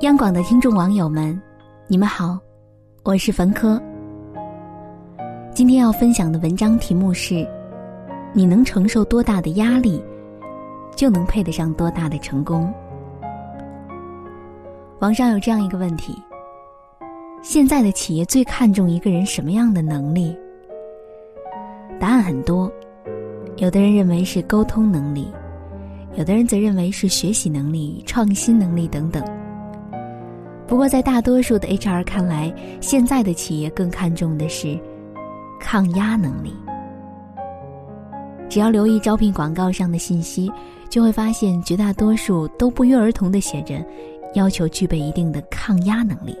[0.00, 1.40] 央广的听众网友们，
[1.86, 2.38] 你们好，
[3.04, 3.80] 我是冯科。
[5.54, 7.46] 今天要分享的文章题目是：
[8.34, 10.04] 你能承受多大的压力，
[10.94, 12.70] 就能配得上多大的成功。
[14.98, 16.22] 网上有这样一个问题：
[17.44, 20.34] 现在的企业最看重一个人什么样的能力？
[22.00, 22.72] 答案很多，
[23.58, 25.28] 有的人认为是沟通能力，
[26.16, 29.22] 有的人则认为是学习能力、创新能力等等。
[30.66, 34.80] 不过，在大多数的 HR 看来，现在的企业更看重的是
[35.60, 36.50] 抗压能力。
[38.48, 40.50] 只要留意招聘广告上的信息，
[40.88, 43.84] 就会发现绝大多数都不约而同的写着，
[44.32, 46.34] 要求具备一定的抗压能力。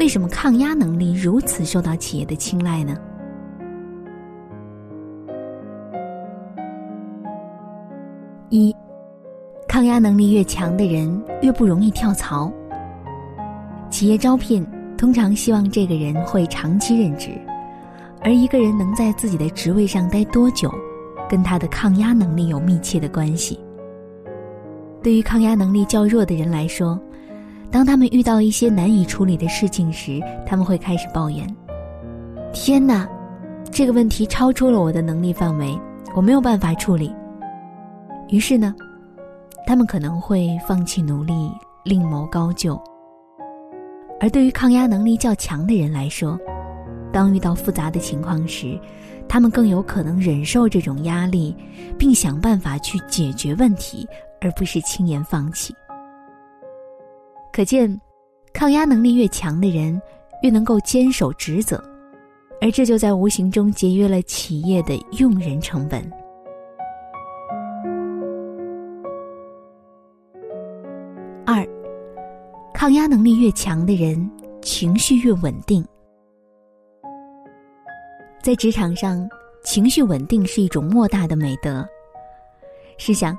[0.00, 2.96] 为什么抗压能力如此受到企业的青睐呢？
[8.48, 8.74] 一。
[9.68, 12.50] 抗压能力越强的人，越不容易跳槽。
[13.90, 17.32] 企业招聘通常希望这个人会长期任职，
[18.22, 20.72] 而一个人能在自己的职位上待多久，
[21.28, 23.60] 跟他的抗压能力有密切的关系。
[25.02, 26.98] 对于抗压能力较弱的人来说，
[27.70, 31.46] 当他们遇到一些难以处理的事情时，他们会开始抱怨
[32.52, 33.08] ：“天哪，
[33.70, 35.78] 这个问题超出了我的能力范围，
[36.16, 37.14] 我没有办法处理。”
[38.28, 38.74] 于是呢？
[39.66, 41.52] 他们可能会放弃努力，
[41.84, 42.80] 另谋高就。
[44.18, 46.36] 而对于抗压能力较强的人来说，
[47.12, 48.76] 当遇到复杂的情况时，
[49.28, 51.54] 他们更有可能忍受这种压力，
[51.96, 54.08] 并想办法去解决问题，
[54.40, 55.72] 而不是轻言放弃。
[57.52, 58.00] 可见，
[58.52, 60.00] 抗压能力越强的人，
[60.42, 61.82] 越能够坚守职责，
[62.60, 66.00] 而这就在无形中节约了企业的用人成本。
[71.44, 71.66] 二，
[72.72, 74.30] 抗压能力越强的人，
[74.62, 75.84] 情绪越稳定。
[78.40, 79.28] 在职场上，
[79.64, 81.86] 情绪稳定是一种莫大的美德。
[82.96, 83.36] 试想，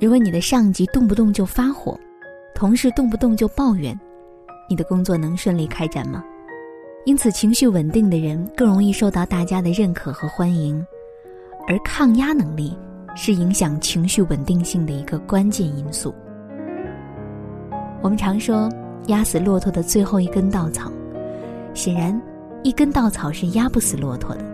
[0.00, 1.98] 如果你的上级动不动就发火，
[2.54, 3.98] 同事动不动就抱怨，
[4.68, 6.22] 你的工作能顺利开展吗？
[7.04, 10.86] 因此，情绪稳定的人更容易受到大家的认可和欢迎，
[11.66, 12.78] 而抗压能力
[13.16, 16.14] 是影响情绪稳定性的一个关键因素。
[18.00, 18.68] 我们常说，
[19.08, 20.92] 压死骆驼的最后一根稻草，
[21.74, 22.20] 显然，
[22.62, 24.44] 一根稻草是压不死骆驼的。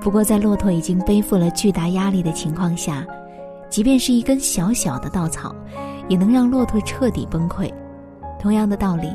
[0.00, 3.04] 不过，在骆驼已经背负了巨大压力的情况下，
[3.68, 5.52] 即便是一根小小的稻草，
[6.08, 7.72] 也能让骆驼彻底崩溃。
[8.38, 9.08] 同样的道理，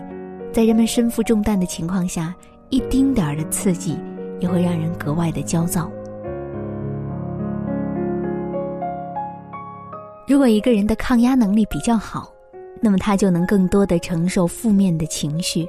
[0.52, 2.34] 在人们身负重担的情况下，
[2.70, 3.98] 一丁点儿的刺激，
[4.40, 5.90] 也会让人格外的焦躁。
[10.28, 12.32] 如果一个人的抗压能力比较好，
[12.82, 15.68] 那么他就能更多的承受负面的情绪，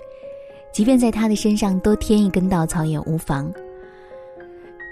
[0.73, 3.53] 即便在他的身上多添一根稻草也无妨。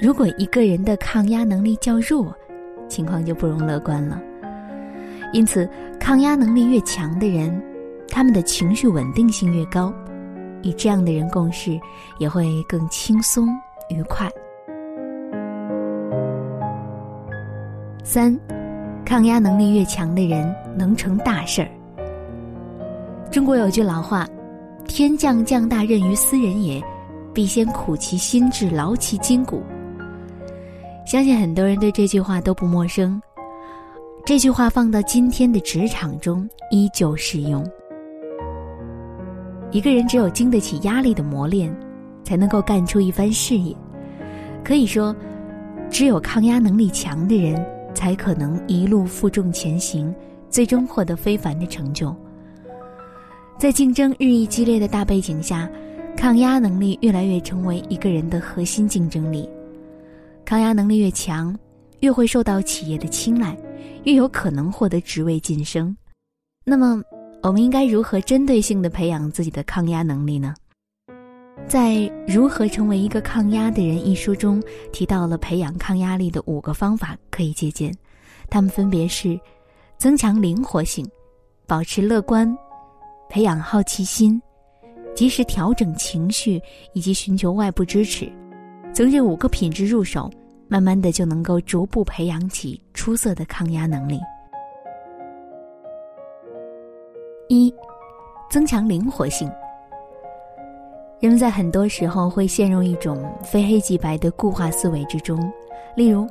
[0.01, 2.35] 如果一个人的抗压能力较弱，
[2.89, 4.21] 情况就不容乐观了。
[5.33, 5.69] 因此，
[6.01, 7.63] 抗压能力越强的人，
[8.09, 9.93] 他们的情绪稳定性越高，
[10.63, 11.79] 与这样的人共事
[12.19, 13.47] 也会更轻松
[13.91, 14.29] 愉快。
[18.03, 18.35] 三，
[19.05, 21.69] 抗压能力越强的人能成大事儿。
[23.31, 24.27] 中国有句老话
[24.89, 26.83] ：“天降降大任于斯人也，
[27.35, 29.63] 必先苦其心志，劳其筋骨。”
[31.05, 33.21] 相信很多人对这句话都不陌生。
[34.29, 37.67] 这句话放到今天的职场中依旧适用。
[39.71, 41.75] 一个人只有经得起压力的磨练，
[42.23, 43.75] 才能够干出一番事业。
[44.63, 45.17] 可以说，
[45.89, 47.59] 只有抗压能力强的人，
[47.95, 50.15] 才可能一路负重前行，
[50.51, 52.15] 最终获得非凡的成就。
[53.59, 55.67] 在竞争日益激烈的大背景下，
[56.19, 59.49] 抗压能力越来越成为一个人的核心竞争力。
[60.45, 61.59] 抗压能力越强，
[62.01, 63.57] 越会受到企业的青睐，
[64.05, 65.97] 越有可能获得职位晋升。
[66.65, 67.03] 那么，
[67.43, 70.55] 我们应该如何针对性的培养自己的抗压能力呢？
[71.67, 71.95] 在
[72.27, 74.63] 《如何成为一个抗压的人》一书中，
[74.93, 77.93] 提到了培养抗压力的五个方法可以借鉴，
[78.49, 79.39] 它们分别是：
[79.99, 81.07] 增强灵活性，
[81.67, 82.57] 保持乐观。
[83.29, 84.41] 培养好奇心，
[85.15, 86.59] 及时调整情绪，
[86.95, 88.33] 以及寻求外部支持，
[88.95, 90.31] 从这五个品质入手，
[90.69, 94.21] 慢慢的就能够逐步培养起出色的抗压能力。
[97.49, 97.75] 一，
[98.51, 99.51] 增强灵活性。
[101.19, 105.37] 人们在很多时候会陷入一种非黑即白的固化思维之中，
[105.97, 106.27] 例如，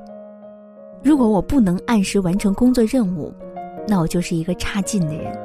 [1.04, 3.34] 如果我不能按时完成工作任务，
[3.88, 5.36] 那我就是一个差劲的人。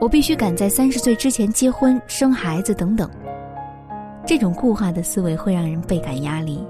[0.00, 3.08] 我必须赶在三十岁之前结婚、生孩子等等。
[4.26, 6.62] 这种固化的思维会让人倍感压力，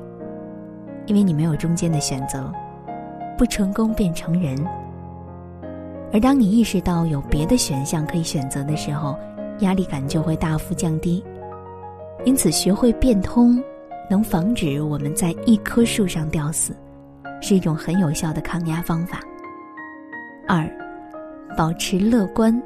[1.06, 2.52] 因为你没有中间的选择，
[3.37, 4.56] 不成功便成仁。
[6.12, 9.16] 而当你意识到有别的选项可以选择的时候，
[9.60, 11.25] 压力感就会大幅降低。
[12.25, 13.62] 因此，学会变通，
[14.08, 16.76] 能防止我们在一棵树上吊死，
[17.40, 19.20] 是一种很有效的抗压方法。
[20.46, 20.69] 二，
[21.56, 22.62] 保持乐观。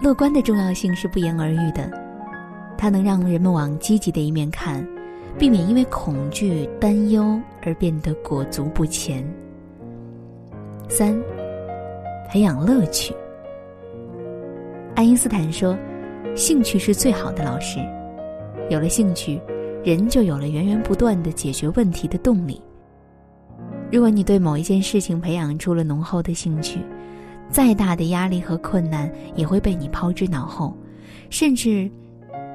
[0.00, 1.90] 乐观的重要性是不言而喻的，
[2.76, 4.86] 它能让人们往积极的一面看，
[5.38, 9.24] 避免因为恐惧、担忧而变得裹足不前。
[10.88, 11.18] 三，
[12.28, 13.14] 培养乐趣。
[14.94, 15.76] 爱因斯坦说。
[16.34, 17.78] 兴趣是最好的老师，
[18.70, 19.38] 有了兴趣，
[19.84, 22.58] 人就有了源源不断的解决问题的动力。
[23.90, 26.78] 如果你对某一件事情培养出了浓厚的兴趣，
[27.50, 30.74] 再大的压力和困难也会被你抛之脑后，
[31.28, 31.90] 甚至，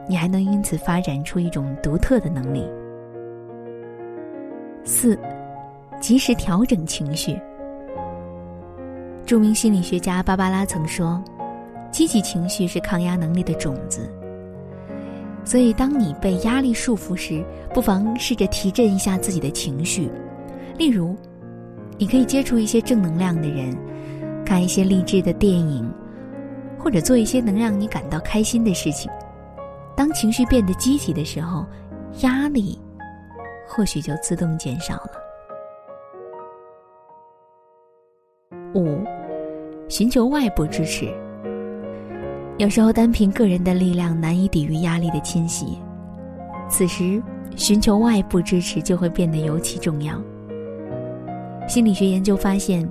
[0.08, 2.66] 你还能因此发展出一种独特的能力。
[4.84, 5.18] 四，
[6.00, 7.40] 及时调整情绪。
[9.26, 11.24] 著名心理学家芭芭拉曾说。
[11.90, 14.12] 积极情绪是抗压能力的种子，
[15.46, 17.44] 所以当你被压力束缚时，
[17.74, 20.10] 不妨试着提振一下自己的情绪。
[20.78, 21.16] 例如，
[21.98, 23.76] 你可以接触一些正能量的人，
[24.46, 25.90] 看一些励志的电影，
[26.78, 29.10] 或者做一些能让你感到开心的事情。
[29.98, 31.66] 当情绪变得积极的时候，
[32.22, 32.80] 压力
[33.68, 35.12] 或许就自动减少了。
[38.76, 39.04] 五，
[39.90, 41.12] 寻求外部支持。
[42.60, 45.80] 有时候，单凭个人的力量难以抵御压力的侵袭，
[46.70, 47.20] 此时
[47.56, 50.22] 寻求外部支持就会变得尤其重要。
[51.68, 52.88] 心理学研究发现，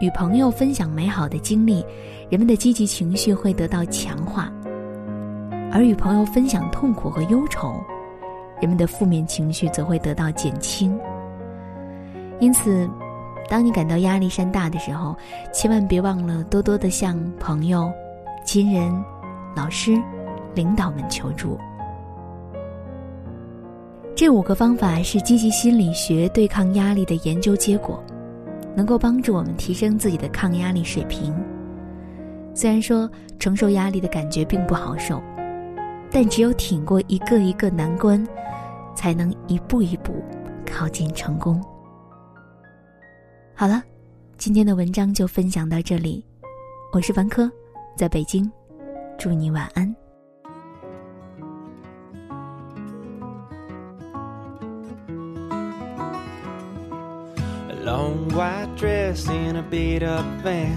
[0.00, 1.86] 与朋友分享美好的经历，
[2.28, 4.52] 人们的积极情绪会得到强化；
[5.72, 7.82] 而与朋友分享痛苦和忧愁，
[8.60, 10.96] 人们的负面情绪则会得到减轻。
[12.38, 12.86] 因此，
[13.48, 15.16] 当你感到压力山大的时候，
[15.50, 17.90] 千万别忘了多多的向朋友。
[18.44, 18.92] 亲人、
[19.54, 19.96] 老师、
[20.52, 21.56] 领导们求助。
[24.16, 28.02] 这五个方法是积极心理学对抗压力的研究结果，
[28.74, 31.32] 能够帮助我们提升自己的抗压力水平。
[32.52, 33.08] 虽然说
[33.38, 35.22] 承受压力的感觉并不好受，
[36.12, 38.22] 但只有挺过一个一个难关，
[38.94, 40.22] 才能一步一步
[40.66, 41.58] 靠近成功。
[43.54, 43.82] 好了，
[44.36, 46.24] 今天的文章就分享到这里，
[46.92, 47.50] 我是凡科。
[47.96, 48.50] 在北京，
[49.18, 49.94] 祝你晚安。
[57.84, 60.76] Long white dress in a beat up van,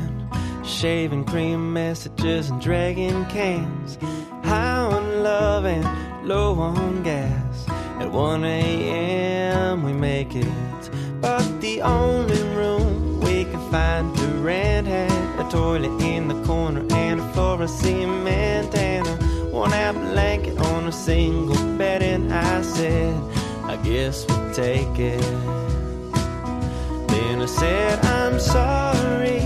[0.64, 3.98] shaving cream messages and dragging cans,
[4.44, 4.95] high on
[5.26, 5.84] love and
[6.28, 7.68] low on gas.
[8.00, 9.82] At 1 a.m.
[9.82, 10.84] we make it,
[11.20, 16.86] but the only room we can find to rent had a toilet in the corner
[16.92, 19.16] and a floor of cement and a
[19.52, 22.04] worn out blanket on a single bed.
[22.04, 23.16] And I said,
[23.64, 25.22] I guess we'll take it.
[27.12, 29.42] Then I said, I'm sorry,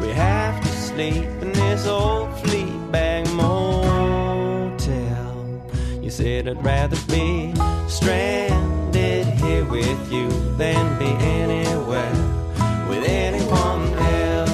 [0.00, 3.31] we have to sleep in this old Fleabag motel.
[6.12, 7.54] Said I'd rather be
[7.88, 10.28] stranded here with you
[10.58, 12.12] than be anywhere
[12.86, 14.50] with anyone else.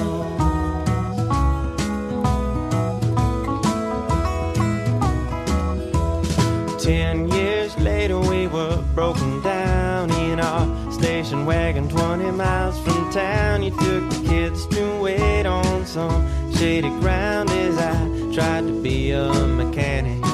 [6.85, 13.65] Ten years later, we were broken down in our station wagon 20 miles from town.
[13.65, 16.25] You took the kids to wait on some
[16.55, 20.28] shady ground as I tried to be a mechanic.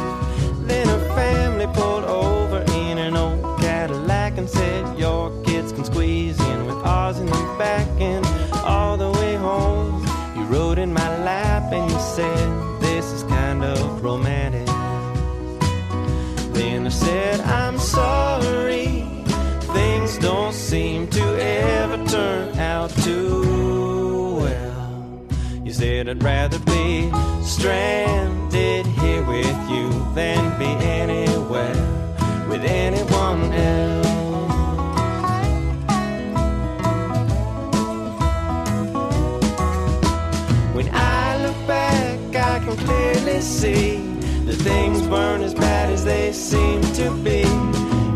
[1.65, 6.77] Then pulled over in an old Cadillac and said, Your kids can squeeze in with
[6.85, 7.89] ours in the back.
[7.99, 8.27] And
[8.67, 10.05] all the way home,
[10.37, 14.67] you rode in my lap and you said, This is kind of romantic.
[16.53, 19.07] Then I said, I'm sorry.
[19.79, 25.27] Things don't seem to ever turn out too well.
[25.65, 27.11] You said, I'd rather be
[27.43, 31.34] stranded here with you than be anywhere
[32.65, 34.07] with anyone else.
[40.75, 43.97] When I look back, I can clearly see
[44.47, 47.43] that things weren't as bad as they seem to be.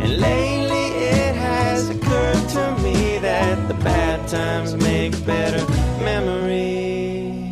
[0.03, 0.87] And lately
[1.19, 5.65] it has occurred to me that the bad times make better
[6.03, 7.47] memories.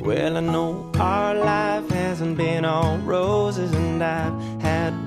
[0.00, 4.33] Well, I know our life hasn't been all roses, and had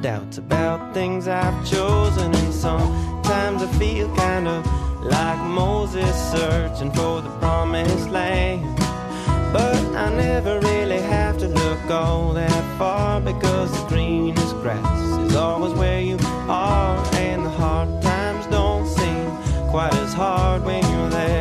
[0.08, 4.66] doubts about things I've chosen, and sometimes I feel kind of
[5.04, 8.64] like Moses searching for the promised land.
[9.52, 15.36] But I never really have to look all that far because the greenest grass is
[15.36, 19.30] always where you are, and the hard times don't seem
[19.74, 21.37] quite as hard when you're there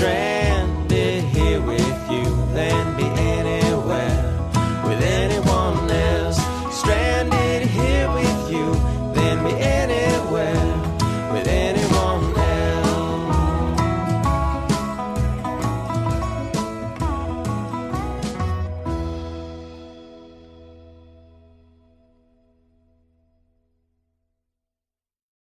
[0.00, 0.59] strength.